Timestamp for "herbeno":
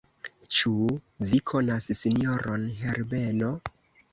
2.81-3.53